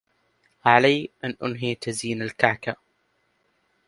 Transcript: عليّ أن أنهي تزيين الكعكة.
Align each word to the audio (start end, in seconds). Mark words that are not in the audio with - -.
عليّ 0.65 1.09
أن 1.23 1.35
أنهي 1.43 1.75
تزيين 1.75 2.21
الكعكة. 2.21 2.75